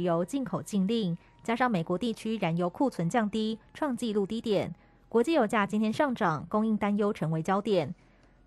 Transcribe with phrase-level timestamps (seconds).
[0.00, 4.74] 油进口禁令，加上美国地区燃油库存降低，创纪录低点，
[5.08, 7.94] 国际油价今天上涨，供应担忧成为焦点。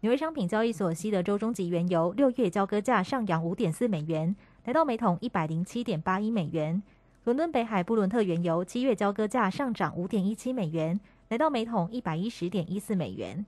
[0.01, 4.35] 纽约商品交易所西德州中级原油六月交割价上扬五点四美元，
[4.65, 6.83] 来到每桶一百零七点八一美元。
[7.23, 10.99] 伦敦北海布伦特原油七月交割价上涨五点一七美元，
[11.29, 13.45] 来到每桶一百一十点一四美元。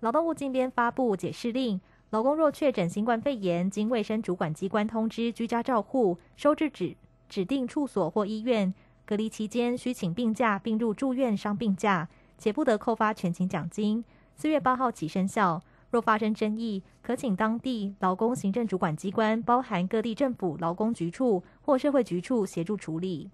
[0.00, 1.80] 劳动部近边发布解释令，
[2.10, 6.96] 劳工若确诊新冠肺炎，经卫生主管机关通知居家照护，收治指
[7.28, 8.72] 指定处所或医院
[9.04, 12.08] 隔离期间，需请病假并入住院伤病假，
[12.38, 14.04] 且不得扣发全勤奖金。
[14.36, 15.60] 四月八号起生效。
[15.90, 23.30] 若发生争议，可请当地劳工行政主管机关，包含各地政府劳工局处或社会局处协助处理。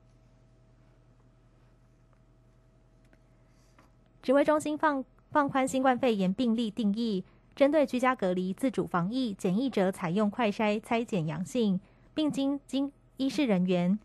[4.22, 5.04] 指挥中心放。
[5.32, 11.80] 放宽新冠肺炎病例定义，针对居家隔离、自主防疫、检疫者采用快筛筛检阳性，
[12.14, 13.98] 并经经医事人员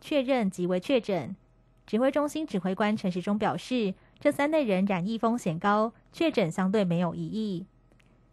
[0.00, 1.34] 确认即为确诊。
[1.86, 7.64] 指挥中心指挥官陈时中表示，这三类人染疫风险高，确诊相对没有疑义。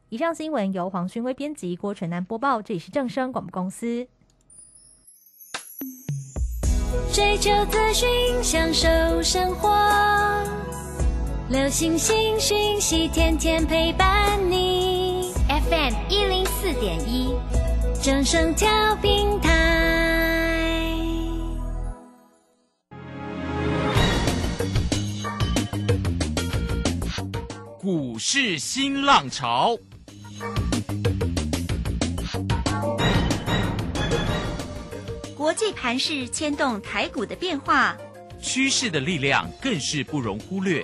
[0.09, 2.61] 以上新闻由黄勋威编辑，郭纯南播报。
[2.61, 4.07] 这里是正声广播公司。
[7.13, 8.07] 追求资讯，
[8.43, 8.87] 享受
[9.21, 10.64] 生活。
[11.47, 15.31] 流星星讯息，天天陪伴你。
[15.47, 17.35] FM 一零四点一，
[18.01, 20.97] 正声调平台。
[27.79, 29.77] 股市新浪潮，
[35.37, 37.95] 国际盘势牵动台股的变化，
[38.41, 40.83] 趋势的力量更是不容忽略。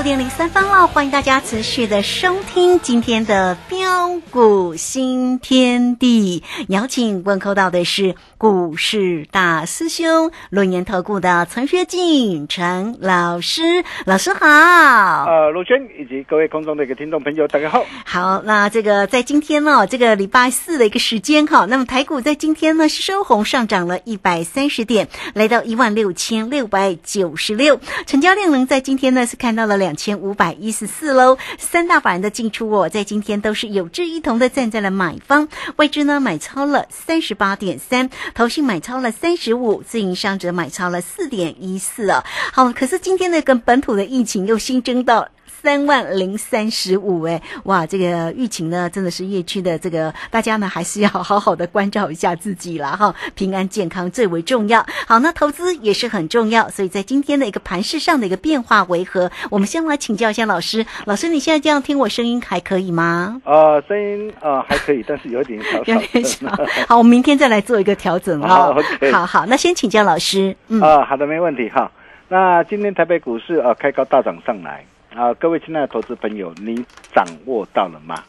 [0.00, 3.54] 六点零三分了，欢迎大家持续的收听今天的
[3.90, 6.44] 标股新天地。
[6.68, 13.62] 邀请问候到的是股市大师兄、论言投顾的陈学进陈老师，
[14.06, 14.46] 老师好。
[14.46, 17.84] 呃，陆轩以及各位空中的一个听众朋友，大家好。
[18.04, 29.36] 好，那这个在今天呢，这个礼拜四的一个时间哈，那么台股在今天呢是收红上涨了一百三十点，来到一万六千六百九十六，成交量能在今天呢是。
[29.40, 42.24] 看到了两千五百一十四喽，三大法人的进出哦，在今天都是有志一同的站在了买方，外资呢买超了三十八点三，投信买超了三十五，自营商则买超了四点一四啊。
[42.52, 45.28] 好，可是今天呢，跟本土的疫情又新增到。
[45.62, 54.84] 三万零三十五，哎，哇，这个疫情呢，真的是业区的这个，大家呢还是要好好的关照一下自己了哈，平安健康最为重要。
[55.06, 59.30] 好，那投资也是很重要，所以在今天的一个盘市上的一个变化为何？
[59.50, 63.42] 我们先来请教一下老师，老师你现在这样听我声音还可以吗？
[63.44, 66.48] 呃，声音呃还可以，但是有点小，有点小。
[66.88, 68.74] 好，我们明天再来做一个调整啊。
[69.12, 70.56] 好好，那先请教老师。
[70.68, 71.90] 嗯，啊，好的，没问题哈。
[72.28, 74.82] 那今天台北股市呃开高大涨上来。
[75.14, 78.22] 啊，各位亲爱的投资朋友，你掌握到了吗？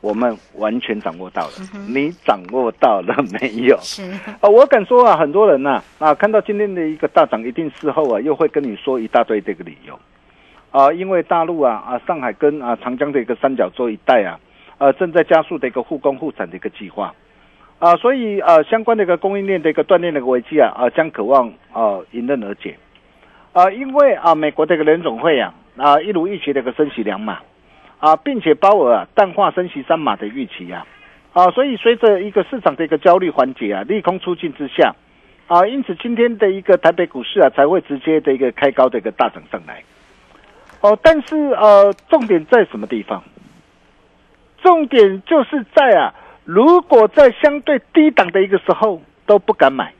[0.00, 1.52] 我们完全掌握到了，
[1.88, 3.76] 你掌握到了没有？
[3.80, 4.08] 是
[4.40, 9.98] 啊，我敢说啊，很多人呐啊，看到今天的一个大涨，一定事后啊，又会跟你说一大堆这个理由。
[10.70, 14.38] 啊，因为大陆啊啊上海跟啊长江的一个三角洲一带啊，
[14.78, 17.12] 呃正在加速的一个复工复产的一个计划，
[17.80, 22.76] 啊，所以呃相关的一个供应链的一个断裂的一个危机啊啊将渴望啊迎刃而解，
[23.52, 27.38] 啊，因为啊美国这个联总会啊啊一如预期的一个升息两码，
[27.98, 30.86] 啊，并且鲍尔啊淡化升息三码的预期啊，
[31.32, 34.94] 啊，所以随着一个市场的一个焦虑缓解啊，利空出尽之下。
[35.46, 39.82] 啊，因此今天的一个台北股市啊，才会直接的一个开高的一个大涨上来。
[40.82, 43.24] 哦，但是呃，重点在什么地方？
[44.62, 46.12] 重点就是在啊，
[46.44, 49.94] 如果在相对低档的一个时候都不敢买，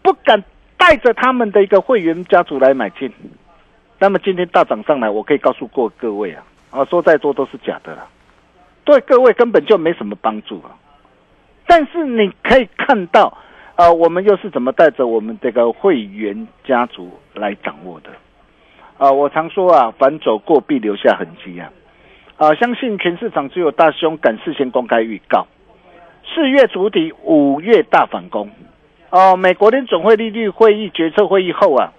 [0.00, 0.42] 不敢
[0.78, 3.12] 带着他们的一个会员家族来买进，
[3.98, 8.06] 那么今天大涨上来，我可以告诉过各位啊，啊，说再多都是假的了，
[8.84, 10.76] 对各位根本就没什么帮助啊。
[11.66, 13.36] 但是你可以看到。
[13.78, 18.10] 啊，我们又是怎么带着我们这个会员家族来掌握的？
[18.96, 21.70] 啊，我常说啊，反走过必留下痕迹啊！
[22.38, 25.46] 啊，相信全市场只有大兄敢事先公开预告，
[26.26, 28.50] 四月主底，五月大反攻。
[29.10, 31.92] 哦，美国联总会利率会议决策会议后啊，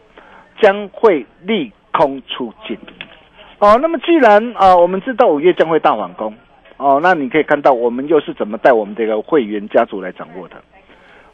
[0.62, 2.78] 将会利空出尽。
[3.60, 6.34] 哦，那么既然啊，我们知道五月将会大反攻，
[6.78, 10.56] 哦，那你可以看到我们又是怎么带我们这个会员家族来掌握的？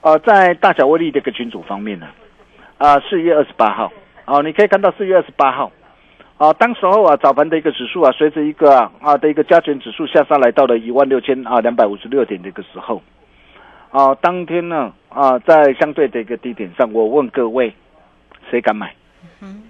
[0.02, 2.08] 呃，在大小威力这个群组方面呢，
[2.78, 3.92] 啊，四月二十八号，
[4.26, 5.72] 哦，你可以看到四月二十八号，
[6.38, 13.02] 啊，当时候啊，早盘的一个指数啊，随着一个啊啊的一个加权指数下杀来到了一万六千啊两百五十六点的一个时候，
[13.92, 17.74] 啊，当天呢啊，在相对的一个低点上，我问各位，
[18.50, 18.94] 谁敢买？
[19.42, 19.64] 嗯，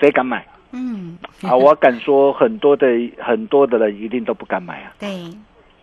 [0.00, 0.44] 谁敢买？
[0.72, 2.86] 嗯，啊，我敢说很多的
[3.18, 4.92] 很多的人一定都不敢买啊。
[4.98, 5.08] 对。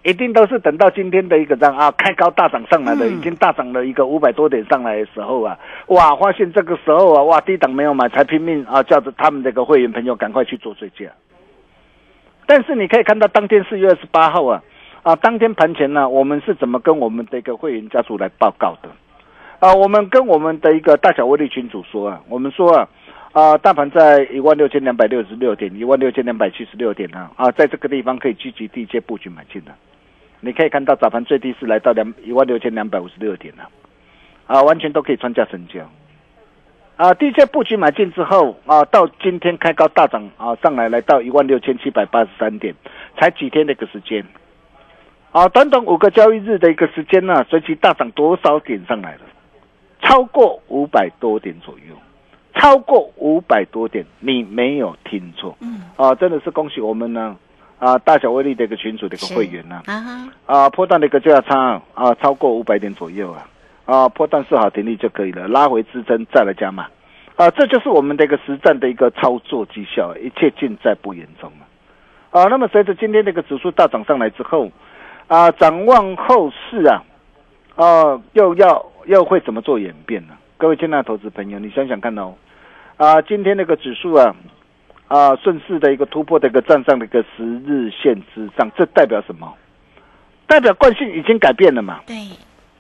[0.04, 11.08] 一定都是等到今天的一个涨啊，开高大涨上来的，已经大涨了一个五百多点上来的时候啊，哇，发现这个时候啊，哇，低档没有买，才拼命啊，叫着他们这个会员朋友赶快去做追加。
[12.46, 14.64] 但是你可以看到，当天四月二十八号啊，
[15.04, 18.88] 啊，当天盘前呢，我们是怎么跟我们的一个会员家属来报告的？
[19.60, 22.88] 啊，我们跟我们的一个大小威力群主说啊，我们说啊，
[23.38, 29.72] 啊，大盘在一万六千两百六十六点，一万六千两百七十六点呢，啊，在这个地方可以积极地接布局买进的。
[30.40, 33.70] 你可以看到早盘最低是来到两一万六千两百五十六点了，
[34.48, 35.88] 啊，完全都可以穿价成交，
[36.96, 42.74] 啊，低阶布局买进之后啊，到今天开高大涨啊，上来来到一万六千七百八十三点，
[43.20, 44.26] 才几天的一个时间，
[45.32, 49.22] 啊，短短五个交易日的一个时间呢，随即大涨多少点上来了？
[50.02, 51.96] 超过五百多点左右，
[52.60, 57.38] 超过五百多点，你没有听错，嗯，啊，真的是恭喜我们呢。
[57.80, 63.48] 啊，大小威力的一个群组的一个会员呢，啊啊，破断的一个价差啊，超过五百点左右啊，
[63.86, 66.88] 啊，破断设好停利就可以了，拉回支撑再来加码，
[67.36, 71.52] 啊，这就是我们的一个实战的一个操作绩效，一切尽在不言中
[72.32, 74.72] 啊，那么随着今天这个指数大涨上来之后，
[75.28, 77.04] 啊，展望后市啊，
[77.76, 80.34] 啊，又要又会怎么做演变呢？
[80.58, 82.34] 各位亲爱的投资朋友，你想想看哦，
[82.98, 84.36] 啊，今天那个指数啊。
[85.08, 89.54] 啊，顺势的一个突破的一个站上的一个十日线之上，这代表什么？
[90.46, 92.02] 代表惯性已经改变了嘛？
[92.06, 92.14] 对。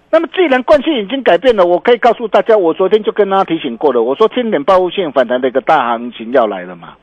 [0.09, 6.95] 那么既然惯性已经改变了，我可以告诉大家，我昨天就跟大家提醒过了，我说千点报复性反弹的一个大行情要来了嘛？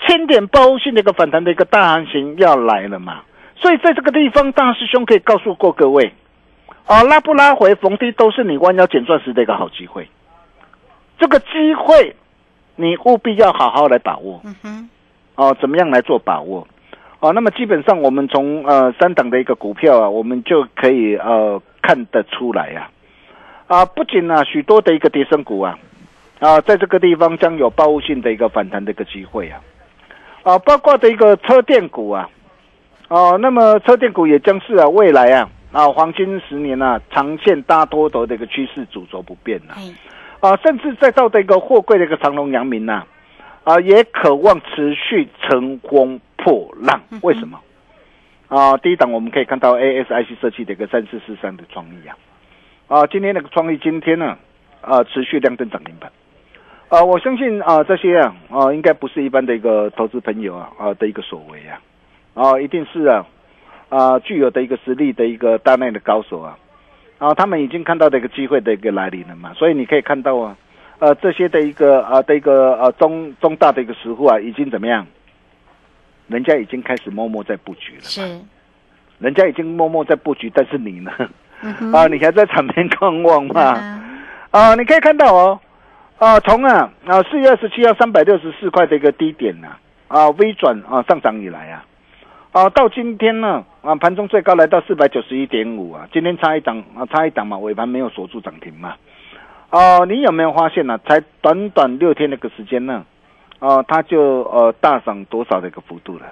[0.00, 3.22] 千点报复性的一个反弹的一个大行情要来了嘛？
[3.54, 6.12] 所以在这个地方，大师兄可以告诉过各位，
[6.86, 10.08] 啊，拉不拉回逢低都是你弯腰捡钻石的一个好机会，
[11.18, 12.16] 这个机会。
[12.74, 14.88] 你务必要好好来把握，嗯哼，
[15.34, 16.66] 哦，怎么样来做把握？
[17.20, 22.88] 哦，那么基本上我们从呃三档的一个股票啊，我们就可以呃看得出来呀，
[23.66, 25.78] 啊，不仅呢许多的一个跌升股啊，
[26.40, 29.60] 啊，在这个地方将有报复性的一个反弹的一个机会啊，
[30.42, 32.28] 啊，包括的一个车电股啊，
[33.08, 39.74] 哦，那么车电股也将是啊未来啊啊黄金十年啊长线大多头的一个趋势主轴不变呐。
[40.40, 43.04] 啊，甚至再到的一个货柜的一个长隆阳明呐，
[43.62, 47.00] 啊，也渴望持续乘风破浪。
[47.22, 47.60] 为什么？
[48.48, 52.16] 啊，第一档我们可以看到 ASIC 设计的一个三四四三的创意啊，
[52.88, 54.36] 啊，今天那个创意今天呢，
[54.80, 56.10] 啊，持续亮灯涨停板。
[56.88, 61.80] 啊，我相信啊，这些啊，啊，应该不是一般的一个投资朋友啊，啊的一个所为啊，
[62.34, 63.24] 啊，一定是啊，
[63.92, 66.56] 啊，具有的一个实力的一个大内的高手啊。
[67.18, 70.56] 啊，他们已经看到的一个机会的一个来临了嘛，所以你可以看到啊，
[70.98, 75.06] 呃，这些的一个啊的一个呃中中大的一个实户啊，已经怎么样？
[76.26, 78.00] 人家已经开始默默在布局了。
[78.00, 78.22] 是，
[79.20, 81.12] 人家已经默默在布局，但是你呢？
[81.94, 84.02] 啊，你还在场边观望嘛？
[84.50, 85.60] 啊，你可以看到哦，
[86.18, 89.76] 啊，从啊啊四月二十七号三百六十四块的一个低点呐
[90.08, 91.84] 啊微转啊上涨以来啊
[92.52, 98.94] 啊到今天呢啊盘中最高来到四百九十一点五啊，今天差一档啊差一档嘛，尾盘没有锁住涨停嘛。
[99.70, 103.06] 哦，你有没有发现呢、才短短六天那个时间呢，
[103.58, 106.26] 哦，它就呃大涨多少的一个幅度了？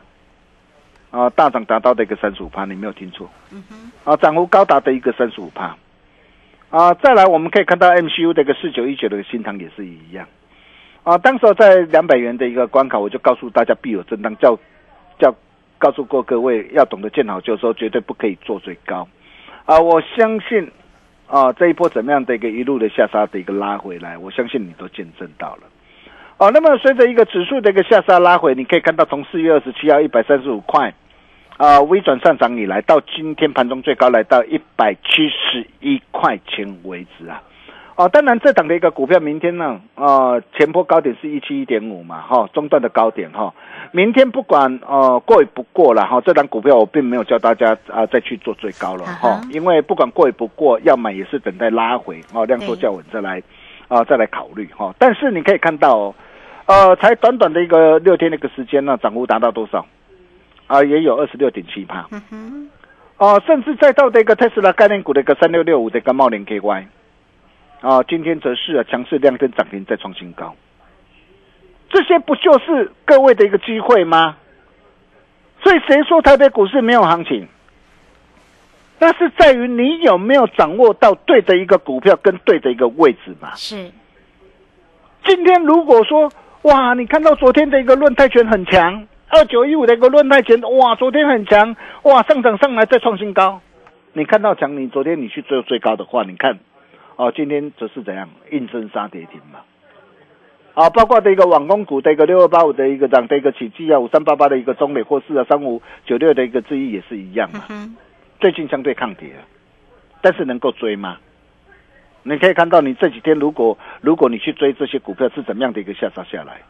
[1.11, 3.27] 啊，大涨达到的一个三十五趴，你没有听错。
[3.51, 3.91] 嗯哼。
[4.05, 5.75] 啊，涨幅高达的一个三十五趴。
[6.69, 10.29] 啊，再来我们可以看到 MCU 的一个四九一九的新塘也是一样。
[11.03, 14.59] 啊，当时候在两百元的一个关卡，我就告诉大家必有震荡，叫
[15.19, 15.35] 叫
[15.81, 19.09] 告诉过各位要懂得见好就收，绝对不可以做最高。
[19.65, 20.71] 啊，我相信
[21.27, 25.63] 啊这一波怎么样的一个一路的下杀的一个拉回来，我相信你都见证到了。
[26.37, 30.93] 哦，那么随着一个指数的一个下杀拉回，你可以看到从四月二十七号一百三十五块，
[31.57, 37.43] 啊微转上涨以来，到今天盘中最高来到一百七十一块钱为止啊。
[38.01, 43.53] 哦，当然这档的一个股票，明天呢，呃，前波高点是一七一点五嘛，哈、中段的高点哈、
[43.93, 53.43] 明天不管呃过与不过了哈、这档股票我并没有叫大家啊、再去做最高了哈、因为不管过与不过，要买也是等待拉回哦，量缩较稳再来
[53.89, 56.15] 啊、再来考虑哈、但是你可以看到哦，
[56.65, 59.85] 呃，才短短的一个六天的一个时间呢，涨幅达到多少？
[60.69, 62.07] 啊、也有二十六点七帕。
[62.13, 62.71] 嗯哼，
[63.19, 66.87] 哦，甚至再到的一个特斯拉概念股的一个三六六五的一个茂联 KY，
[67.81, 70.55] 啊，今天则是啊强势亮灯涨停再创新高，
[71.89, 74.37] 这些不就是各位的一个机会吗？
[75.63, 77.49] 所以谁说台北股市没有行情？
[78.99, 83.55] 那是在于你有没有掌握到对的一个股票跟对的一个位置嘛。
[83.55, 83.91] 是，
[85.25, 86.31] 今天如果说
[86.63, 93.63] 哇，你看到昨天的一个论泰拳很强，二九一五的一个论泰拳哇，昨天很强，哇，上涨上来再创新高。
[94.13, 96.59] 你看到强，你昨天你去追最高的话，你看
[97.21, 99.61] 哦，今天则是怎样应声杀跌停嘛？
[100.73, 107.67] 啊，包括的一个网工股的一个六二八五的一个涨的一个奇迹啊，五三八八的一个中美或四啊三五九六的一个智易也是一样嘛。
[107.69, 107.95] 嗯
[108.41, 109.43] 最近相对抗跌了，
[110.23, 111.19] 但是能够追吗？
[112.23, 116.63] 你可以看到，你这几天如果如果你去追这些股票是怎么样的一个下杀下来，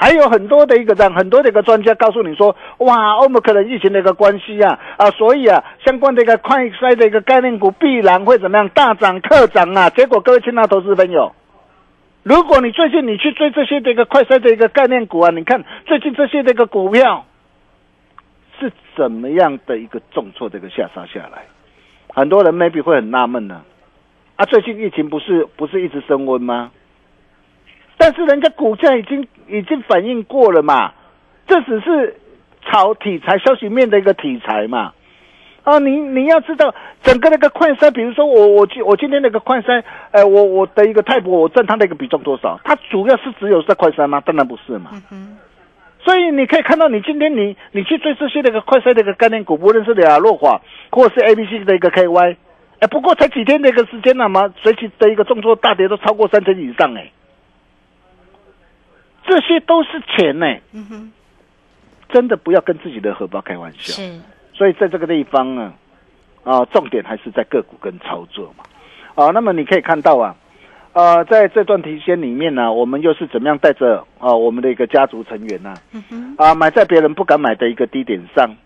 [0.00, 9.90] 还有很多的一个让很多的一个专家告诉你说，哇，欧盟可能疫情的一个关系啊啊，所以啊，相关的一个快衰的一个概念股必然会怎么样大涨特涨啊。
[9.90, 11.32] 结果各位亲爱的投资朋友，
[12.22, 17.26] 如果你最近你去追这些的一个快衰的一个概念股啊，你看最近这些的一个股票。
[18.58, 21.44] 是怎么样的一个重挫的一个下杀下来？
[22.14, 23.62] 很多人 maybe 会很纳闷呢。
[24.36, 26.70] 啊，最近疫情不是不是一直升温吗？
[28.10, 30.92] 但是人家股价已经已经反映过了嘛，
[31.46, 32.16] 这只是
[32.66, 34.92] 炒题材消息面的一个题材嘛。
[35.62, 42.58] 啊，你你要知道整个那个快筛，比如说我我今我今天那个快筛，呃，我我的一个泰博，我占它的一个比重多少？
[42.64, 44.20] 它主要是只有在快筛吗？
[44.26, 44.90] 当然不是嘛。
[45.08, 45.38] 哼，
[46.02, 52.36] 所以你可以看到，你今天你你去追这些那个快衰的一个概念股，无论是亚洛华或是 A B C 的一个 K Y，
[52.80, 57.12] 哎，不过才几天的一个时间了嘛，随即的一个重挫大跌都超过三成以上哎，
[59.30, 61.12] 这些都是钱呢，嗯哼，
[62.08, 63.92] 真的不要跟自己的荷包开玩笑。
[63.92, 64.20] 是，
[64.52, 65.72] 所以在这个地方呢，
[66.42, 68.64] 啊，重点还是在个股跟操作嘛。
[69.14, 70.34] 啊，那么你可以看到啊，
[70.94, 75.74] 呃，在这段期间里面呢，我们又是怎么样带着啊我们的一个家族成员呢、
[76.36, 78.56] 啊，买在别人不敢买的一个低点上，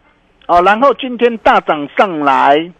[0.47, 2.73] 啊，然后今天大涨上来，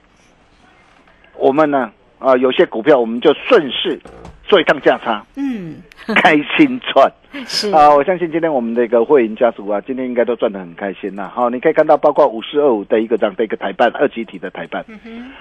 [1.37, 4.01] 我们呢，啊，有些股票我们就顺势
[4.47, 5.77] 做一趟价差，嗯，
[6.17, 7.11] 开心赚。
[7.47, 14.85] 是，啊，我相信今天我们的一个会员家族啊，今天应该都赚得很开心呐、好、你可以看到，包括五四二五的一个这样的一个台办二级体的台办。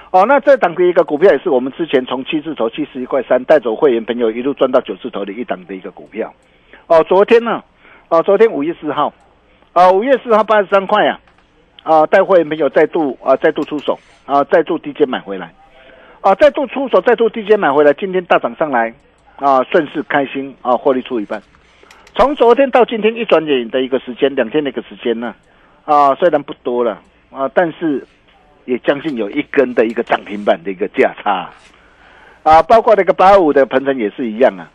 [0.10, 6.34] 哦，那这档的一个股票也是我们之前从七字头七十一块三带走会员朋友一路赚到九字头的一档的一个股票。
[6.88, 7.64] 哦，昨天呢，
[8.10, 9.14] 哦，昨天五月四号，
[9.74, 11.20] 啊、五月四号八十三块啊，
[11.84, 15.54] 啊，带会员朋友再度啊再度出手啊，再度低阶买回来，
[16.24, 18.94] 啊，再度出手，再度低阶买回来，今天大涨上来
[19.36, 21.44] 啊，顺势开心啊，获利出一半。
[22.16, 25.36] 从昨天到今天一转眼的一个时间，两天的一个时间呢，
[25.84, 26.98] 啊，虽然不多了
[27.30, 28.08] 啊，但是
[28.64, 31.50] 也将近有一根的一个涨停板的一个价差，
[32.44, 34.72] 啊，包括那个八五的鹏程也是一样啊，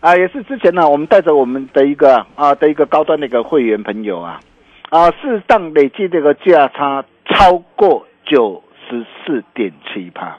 [0.00, 4.40] 啊，也是之前呢，我们带着我们的一个啊的一个高端的一个会员朋友啊，
[4.88, 10.38] 啊，适当累计这个价差超过九十四点七帕。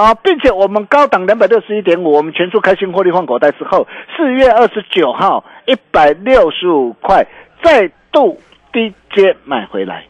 [0.00, 7.22] 啊，并且我们高档两百六十一点五，我们全数开新获利换口袋之后，四月二十九号一百六十五块
[7.62, 8.40] 再度
[8.72, 10.06] 低阶买回来，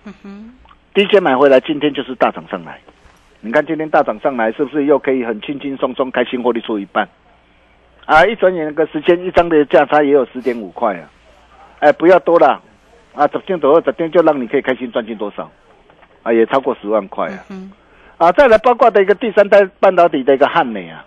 [0.94, 2.78] 低阶买回来，今天就是大涨上来。
[3.40, 7.09] 你看今天大涨上来，是不是又可以很轻轻松松开新获利出一半？
[8.04, 11.11] 啊，一转眼那个时间，一张的价差也有十点五块啊，
[11.80, 12.62] 哎，不要多了，
[13.12, 15.50] 啊，十天左右，十天就让你可以开心赚进多少，
[16.23, 17.73] 啊，也超过十万块啊，嗯
[18.20, 21.06] 啊，再来包括的一个第三代半导体的一个汉美啊，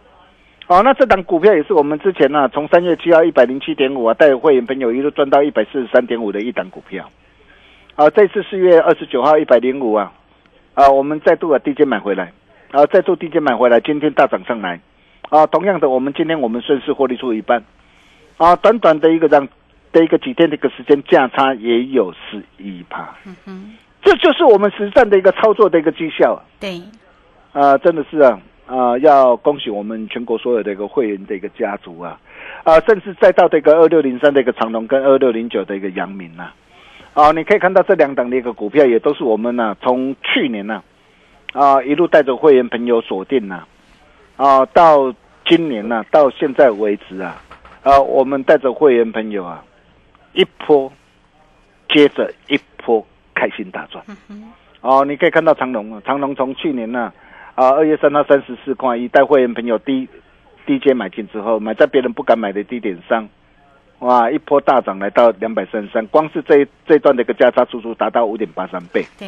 [0.65, 7.07] 哦，那这档股票也是我们之前呢、从三月七号一百零七点五啊，带会员朋友一路赚到一百四十三点五的一档股票，
[7.93, 10.11] 啊，这次四月二十九号一百零五啊，
[10.73, 12.31] 啊，我们再度啊低阶买回来，
[12.71, 14.79] 啊，再度低阶买回来，今天大涨上来，
[15.29, 17.63] 啊，同样的，我们今天我们顺势获利出一半，
[18.37, 19.47] 啊，短短的一个让
[19.91, 26.41] 的一个几天的一个时间价差也有十一趴，嗯哼，这就是我们实战的一个操作的一个绩效啊。
[26.59, 26.81] 对，
[27.53, 32.19] 啊，真的是啊，啊，要恭喜我们全国所有的一个会员的一个家族啊，
[32.63, 36.51] 啊，甚至再到这个二六零三的一个长隆跟二六零九的一个阳明呐、
[37.13, 40.83] 啊，你可以看到这两档的一个股票也都是我们呢、从去年呢、
[41.53, 43.65] 啊，一路带着会员朋友锁定呐、
[44.35, 45.13] 啊，到
[45.45, 47.39] 今年呢、到现在为止啊，
[47.83, 49.63] 啊，我们带着会员朋友啊，
[50.33, 50.91] 一波
[51.87, 53.05] 接着一波
[53.35, 54.03] 开心大赚。
[54.81, 57.13] 哦，你可以看到长隆啊，长隆从去年呢、啊，
[57.55, 60.07] 二月三到三十四块一，带会员朋友低
[60.65, 63.27] 低阶买进之后，买在别人不敢买的低点上，
[63.99, 69.05] 哇，一波大涨来到两百三十三，光是这一这一段的一个价差足足达到五点八三倍。
[69.19, 69.27] 对，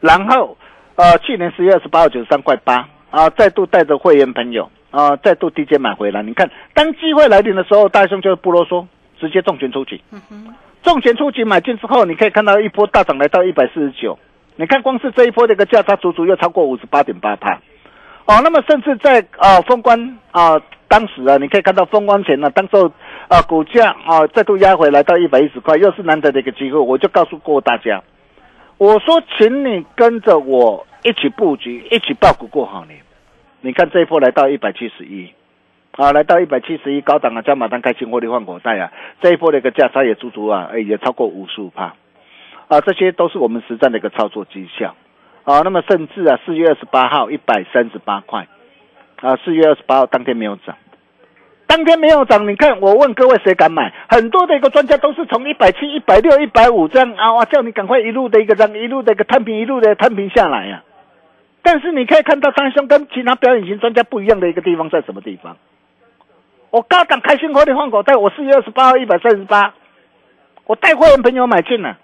[0.00, 0.56] 然后，
[0.96, 6.22] 呃，去年十月二十八号九十三块八啊，再度带着会员朋友啊，再度低阶买回来。
[6.22, 8.84] 你看，当机会来临的时候，大兄就不啰嗦，
[9.20, 10.02] 直接重拳出击。
[10.10, 14.18] 嗯哼，重拳出击买进之后，你可以看到一波大涨来到一百四十九。
[14.56, 17.60] 你看，光是这一波的一个价差，足足又超过五十八点八帕。
[18.26, 22.92] 哦，那么甚至在啊封关啊当时啊，你可以看到封关前呢、当时候
[23.28, 26.78] 啊股价啊再度压回来到一百一十块，又是难得的一个机会。
[26.78, 28.02] 我就告诉过大家，
[28.78, 33.00] 我说，请你跟着我一起布局，一起报股过好年。
[33.62, 35.32] 你看这一波来到一百七十一，
[35.92, 41.94] 啊，来到一百七十一高档啊，加码单开新获利换口袋啊，这一波的一个价差也足足啊，哎也超过五十五帕，
[42.72, 44.96] 啊，这些都是我们实战的一个操作绩效，
[45.44, 48.48] 啊，那么甚至啊，四月二十八号一百三十八块，
[49.20, 50.74] 啊，四月二十八号当天没有涨。
[51.66, 53.92] 当天没有涨，你看我问各位谁敢买？
[54.08, 60.82] 很多的一个专家都是从一百七、一百六、一百五这样啊，哇，叫你赶快一路的一个这样一路的一个摊平，一路的摊平下来呀、
[61.60, 65.58] 但是你可以看到张兄跟其他表演型专家不一样的一个地方在什么地方？
[66.70, 69.74] 我高档开心获利换口袋，我四月二十八号一百三十八，
[70.64, 71.98] 我带会员朋友买进了。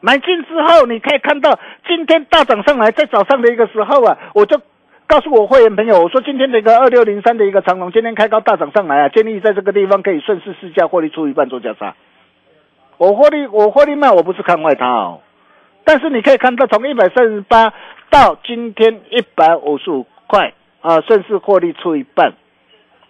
[0.00, 4.60] 买进之后，你可以看到今天大涨上来，在早上的一个时候啊，我就
[5.06, 11.94] 告诉我会员朋友，我说今天的一个二六零三的一个长龙，今天开高大涨上来啊，建议在这个地方可以顺势试价获利出一半做价差。
[12.96, 15.20] 我获利我获利卖，我不是看坏它哦，
[15.84, 17.72] 但是你可以看到从一百三十八
[18.10, 22.32] 到今天一百五十五块啊，顺势获利出一半，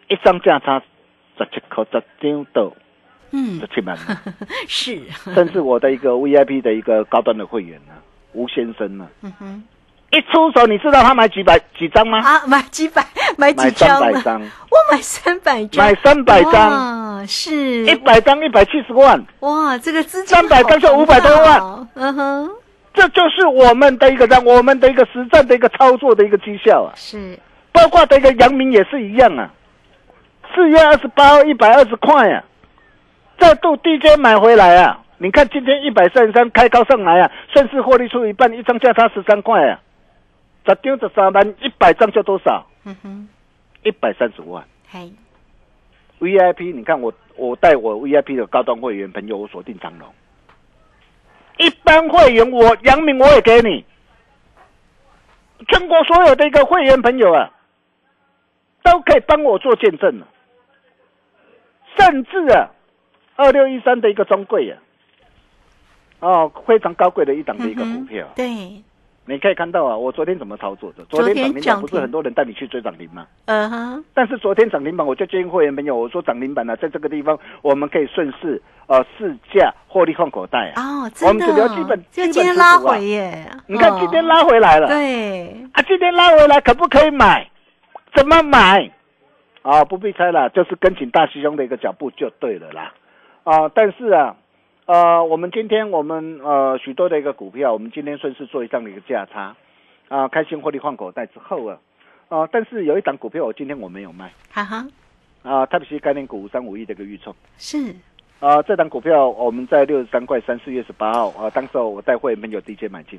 [0.08, 0.82] 一张价差
[1.38, 2.72] 十七块十张到
[3.32, 3.60] 嗯。
[4.66, 5.00] 是，
[5.34, 7.92] 甚至我的一个 VIP 的一个高端的会员呢、
[8.32, 9.62] 吴先生呢、嗯哼，
[10.10, 12.18] 一出手，你知道他买几百几张吗？
[12.20, 13.04] 啊，买几百，
[13.36, 14.12] 买几买三张呢？
[14.12, 17.86] 百张，我买三百张，买三百张，哇，是。
[17.86, 21.88] 一百张一百七十万，哇，这个资金三百张就五百多万。
[21.94, 22.50] 嗯哼，
[22.92, 26.92] 这就是我们的一个让我们的一个实战的一个操作的一个绩效啊。
[26.96, 27.38] 是，
[27.72, 29.50] 包括的一个阳明也是一样啊，
[30.54, 32.42] 四月二十八号一百二十块啊，
[33.40, 35.02] 再度低阶买回来啊。
[35.18, 39.80] 你看今天一百三十三开高上来啊，顺势获利出一半，一张价差十三块啊，
[40.66, 42.66] 十丢十三万，一百张就多少？
[42.84, 43.28] 嗯哼，
[43.82, 44.64] 一百三十万。
[44.88, 45.12] 嘿
[46.20, 50.08] ，VIP，你看我我带我 VIP 的高端会员朋友，我锁定长隆。
[51.58, 53.84] 一般会员我杨明我也给你，
[55.68, 57.50] 全国所有的一个会员朋友啊，
[58.82, 60.26] 都可以帮我做见证了。
[61.98, 62.70] 甚至啊，
[63.40, 64.76] 二六一三的一个中贵啊，
[66.20, 68.46] 哦，非常高贵的一档的一个股票，对，
[69.24, 71.02] 你可以看到啊，我昨天怎么操作的？
[71.06, 73.26] 昨天涨停板不是很多人带你去追涨停吗？
[73.46, 80.82] 嗯哼，但是昨天涨停板，我就建议会员朋友，我说涨停板呢、在这个地方我们可以顺势呃试价获利换口袋啊。
[80.82, 87.48] 哦，我真的们只留基本就今天拉回耶，你看哦今天拉回来了，对，啊，今天拉回来可不可以买？
[88.14, 88.90] 怎么买？
[89.62, 92.92] 啊，不必猜了，就是跟紧大师兄的一个脚步就对了啦。
[93.44, 94.36] 啊，但是啊，
[94.86, 99.56] 呃，我们今天我们呃许多的一个股票，我们今天顺势做一张的一个价差，
[100.08, 101.78] 啊，开心获利换口袋之后啊，
[102.28, 104.32] 啊，但是有一档股票我今天我没有卖。
[104.50, 104.86] 哈哈，
[105.42, 107.94] 啊，特别是概念股五三五一的一个预冲是，
[108.40, 113.18] 啊，这档股票我们在六十三块三，四月十八号啊，当时候我带会员朋友 DJ 买进，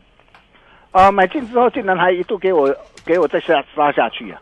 [0.92, 2.74] 啊，买进之后竟然还一度给我
[3.06, 4.42] 给我再下杀下去啊，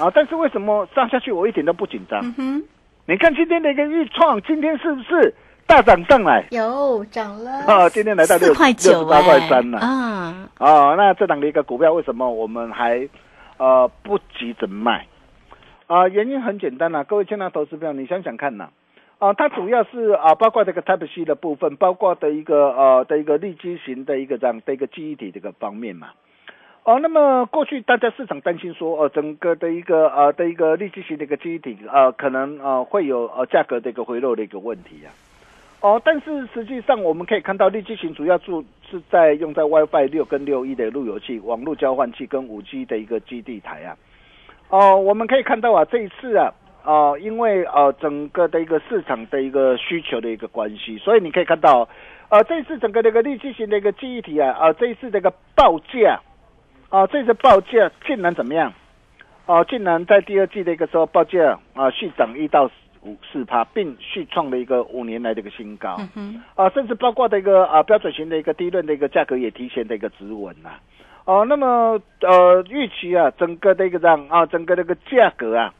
[0.00, 2.20] 啊，但是为什么上下去我一点都不紧张？
[2.22, 2.64] 嗯哼，
[3.08, 5.34] 你看今天的一个预创，今天是不是
[5.66, 6.46] 大涨上来？
[6.50, 9.78] 有涨了啊，今天来到六四块九八块三了。
[9.78, 13.08] 啊，哦，那这档的一个股票为什么我们还
[13.56, 15.06] 呃不急着卖？
[15.86, 18.68] 啊、原因很简单呐、各位亲爱的投资朋友，你想想看呐、
[19.18, 26.08] 啊，它主要是啊，包括这个 Type C 的部分，包括的一个呃的一个立基型的一个这样的一个记忆体这个方面嘛。
[26.84, 35.12] 哦，那么过去大家市场担心说，呃，整个的一个呃的一个立基型的一个记忆体，呃，可能呃会有呃价格的一个回落的一个问题啊。
[35.80, 43.96] 哦，但是实际上我们可以看到，立基型主要注是在用在 WiFi 六跟六一的路由器、网络交换器跟五 G 的一个基地台啊。
[44.70, 46.52] 哦，我们可以看到啊，这一次啊，
[46.84, 51.88] 哦，因为呃整个的一个市场的一个需求的一个关系，所以你可以看到，
[52.28, 56.18] 呃，这一次整个的一个立基型的一个记忆体啊，啊、这一次的一个报价，
[56.90, 58.72] 啊、这次报价竟然怎么样？
[59.46, 62.70] 哦、竟然在第二季的一个时候报价啊续涨一到
[63.02, 65.96] 五四趴，并续创了一个五年来的一个新高。
[66.54, 70.70] 啊，甚至包括的一个啊标准型的一个低润的一个价格也提前的一个止稳呐、
[71.24, 75.72] 哦、那么呃预期啊，整个的一个这样啊，整个的一个价格啊，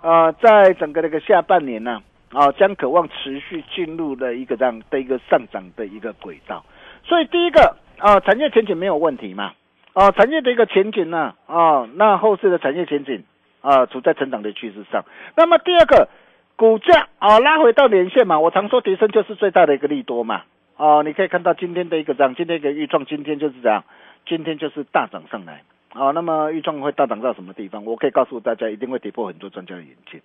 [0.00, 2.00] 啊，在整个的一个下半年呢、
[2.32, 6.64] 啊，将渴望持续进入的一个这样的一个上涨的一个轨道。
[7.04, 9.52] 所以第一个啊，产业前景没有问题嘛，
[9.92, 13.24] 啊，产业的一个前景呢，啊，那后市的产业前景
[13.60, 15.04] 啊，处在成长的趋势上。
[15.36, 16.08] 那么第二个，
[16.56, 20.42] 股价啊拉回到年线嘛，我常说提升就是最大的一个利多嘛。
[20.76, 23.84] 哦、你可以看到今天的一个涨，今天一个预创，今天就是这样，
[24.26, 25.62] 今天就是大涨上来。
[25.92, 27.84] 啊，那么预创会大涨到什么地方？
[27.84, 30.22] 我可以告诉大家，一定会跌破很多专家的眼镜。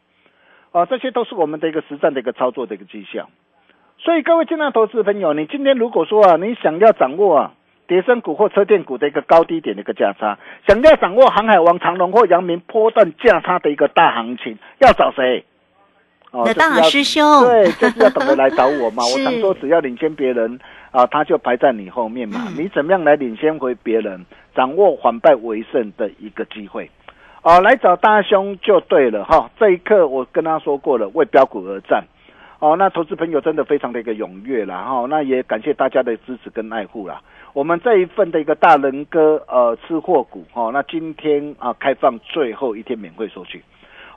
[0.72, 3.28] 啊，这些都是我们的一个实战的一个操作的一个绩效。
[3.98, 7.54] 所以各位进来投资朋友，你今天如果说啊，你想要掌握啊，
[7.88, 15.46] 叠升股或车电股的一个高低点的一个价差，想要掌握航海王长隆或阳明波段价差的一个大行情，要找谁？
[16.32, 19.04] 哦大师兄对，就是要懂得来找我嘛。
[19.08, 20.60] 我常说，只要领先别人
[20.92, 22.44] 啊，他就排在你后面嘛。
[22.48, 26.92] 嗯你怎么样来领先回别人，掌握反败为胜的一个机会？
[27.42, 29.50] 哦，来找大兄就对了哈。
[29.58, 32.04] 这一刻我跟他说过了，为标股而战。
[32.60, 37.22] 哦，那投资朋友真的非常的一个踊跃啦哈，那也感谢大家的支持跟爱护啦。
[37.54, 43.62] 我们这一份的一个大人哥呃吃货股哈，那今天啊开放最后一天免费索取。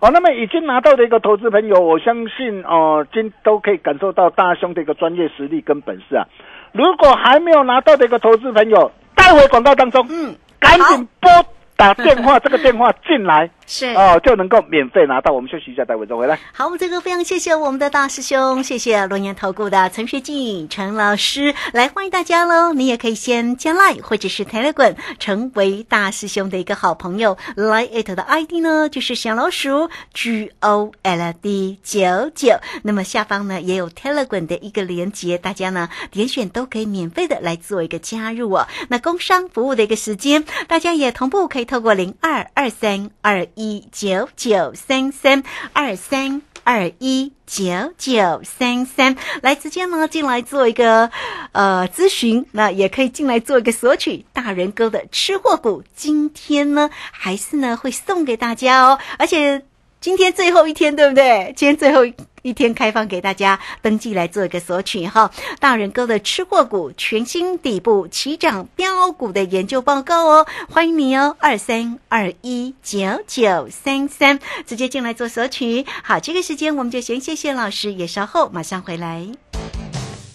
[0.00, 6.24] 哦，那么已经拿到的一个投资朋友，我相信哦，今都可以感受到大兄的一个专业实力跟本事啊。
[6.72, 11.28] 如果还没有拿到的一个投资朋友，待会广告当中，嗯，赶紧拨
[11.76, 15.30] 打电话，这个电话进来是哦，就能够免费拿到。
[15.30, 16.40] 我们休息一下，待会再回来。
[16.52, 22.72] 好，我们这个非常谢谢我们的大师兄，谢谢龙岩投顾的陈学进陈老师，来欢迎大家喽！
[22.72, 27.36] 你也可以先加 Line 或者是 Telegram 成为大师兄的一个好朋友。
[27.56, 38.66] Line it 的 ID 呢就是小老鼠 G O L D 九九，那么下方呢也有 Telegram 的一个连接，大家呢点选都可以免费的来做一个加入哦。
[38.88, 45.42] 那工商服务的一个时间，大家也同步可以透过零二二三二一九九三三
[45.72, 46.40] 二三。
[46.64, 47.64] 二一九
[47.96, 51.10] 九三三，来直接呢进来做一个
[51.52, 59.62] 呃咨询，那也可以进来做一个索取大人哥的吃货股，今天呢还是呢会送给大家哦，而且
[59.98, 61.54] 今天最后一天对不对？
[61.56, 62.00] 今天最后
[62.42, 75.84] 一天开放给大家登记来做一个索取哈，大人哥的吃货股全新底部起涨标股的研究报告哦，欢迎你哦，二三二一九九三三，直接进来做索取。
[76.02, 79.47] 好，这个时间我们就先谢谢老师，也稍后马上回来。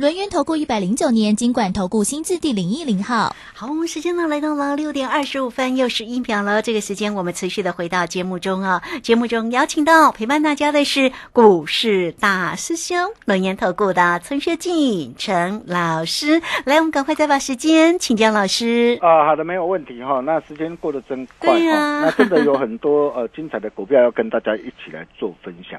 [0.00, 3.36] 轮源投顾一百零九年金管投顾新字第零一零号。
[3.52, 6.62] 好，我们时间呢来到了六点二十五分，又是一秒了。
[6.62, 16.40] 这个时间我们持续的回到节目中啊，节目中邀请到陪伴大家的是股市大师兄轮源投顾的陈学进陈老师。
[16.64, 18.98] 来，我们赶快再把时间请教老师。
[19.02, 20.20] 啊，好的，没有问题哈。
[20.20, 25.78] 那时间过得真快对呀哈，那真的有很多呃精彩的股票要跟大家一起来做分享。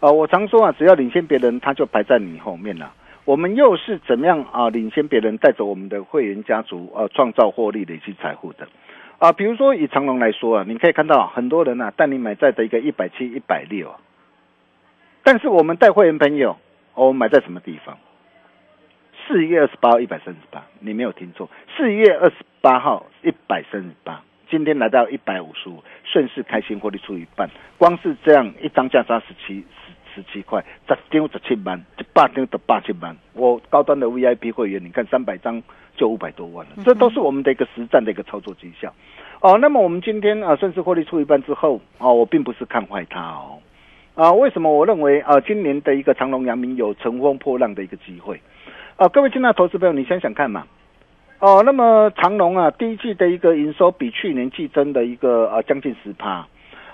[0.00, 2.92] 啊，我常说啊，只要领先别人，他就排在你后面了。
[3.24, 8.66] 我们又是怎么样啊领先别人，带着我们的会员家族啊创造获利、累积财富的？
[9.18, 13.94] 啊，比如说以长隆来说啊，你可以看到很多人啊带你买在的一个一百七、一百六，
[15.22, 16.56] 但是我们带会员朋友，
[16.94, 17.98] 我们买在什么地方？
[19.28, 29.62] 四月二十八号一百三十八，你没有听错，四月二十八号一百三十八，今天来到一百五十五，顺势开心获利出一半，光是这样一张价差十七
[30.14, 33.16] 十七块，十张十七万，一百张得八千万。
[33.34, 35.62] 我高端的 VIP 会员，你看三百张
[35.96, 38.92] 就五百多万了，这都是我们的一个实战的一个操作绩效。
[39.40, 43.58] 哦，那么我们今天啊顺势获利出一半之后，哦，我并不是看坏它哦。
[44.14, 48.40] 啊，为什么我认为啊，今年的一个长隆、阳明有乘风破浪的一个机会？
[48.96, 50.66] 啊，各位亲爱的投资朋友，你想想看嘛。
[51.38, 56.46] 哦，那么长隆啊，第一季的一个营收比去年季增的一个呃将近十趴，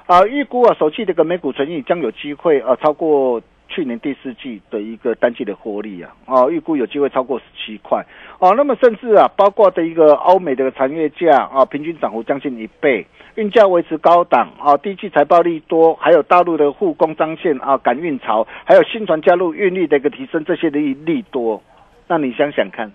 [0.07, 8.05] 啊，预估啊首季的一个每股存益将有机会啊超过去年第四季的一个单季的获利啊，啊，预估有机会超过十七块，
[8.39, 21.61] 哦、那么甚至啊包括的一个欧美的产业价啊平均涨幅将近一倍，运价维持高档啊，第一季财报利多，还有大陆的护工彰线啊赶运潮，还有新船加入运力的一个提升，这些的利利多，
[22.07, 22.93] 那你想想看。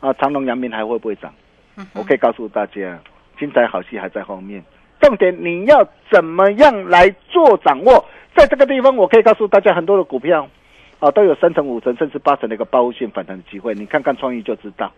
[0.00, 1.34] 啊，长隆、阳明还会不会涨？
[1.92, 2.98] 我可以告诉大家，
[3.36, 4.62] 精彩好戏还在后面。
[5.00, 8.04] 重点你要怎么样来做掌握？
[8.36, 10.48] 在这个地方，我可以告诉大家，很多的股票
[11.00, 13.74] 啊都有三成、五成甚至八成的一个包线反弹的机会。
[13.74, 14.92] 你看看创意就知道。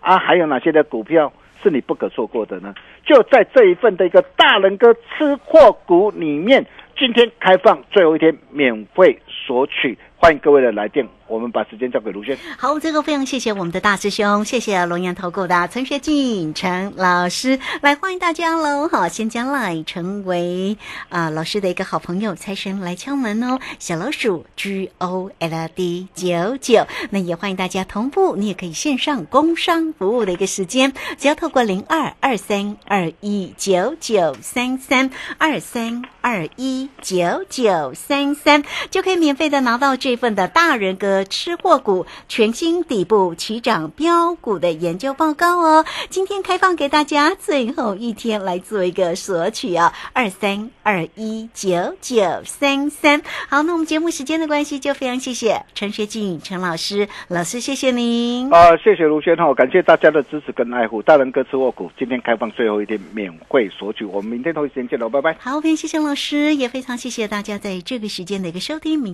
[0.00, 2.74] 啊，还有哪些的股票是你不可错过的呢？
[3.06, 6.66] 就在这一份的一个大人哥吃货股里面，
[6.98, 11.06] 今天开放最后一天免费索取，欢迎各位的来电。
[11.26, 12.36] 我们把时间交给卢轩。
[12.58, 18.86] 好，这个非常谢谢我们的大师兄，谢谢龙岩投顾的陈学进陈老师，来欢迎大家喽！
[18.88, 20.76] 好，先将来成为
[21.08, 45.86] 啊、老师的一个好朋友，财神来敲门哦，小老鼠 G O L D 九九，那也欢迎大家同步，你也可以线上工商服务的一个时间，只要透过零二二三二一九九三三二三二一九九三三，就可以免费的拿到这份的大人哥吃货股全新底部起涨标股的研究报告哦。
[46.10, 53.22] 今天开放给大家最后一天来做一个索取啊，二三二一九九三三。
[53.48, 58.52] 好，那我们节目时间的关系，就非常谢谢陈学静陈老师，老师谢谢您。
[58.52, 61.00] 啊、谢谢卢轩哈，感谢大家的支持跟爱护。
[61.00, 65.34] 大人哥吃货股今天开放最后一天免费索取，我们明天同一时间见喽，拜拜。
[65.40, 69.00] 好，非常谢谢老师，也非常谢谢大家在这个时间的一个收听。
[69.00, 69.13] 明